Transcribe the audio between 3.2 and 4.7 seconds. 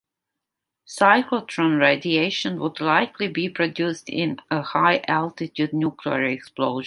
be produced in a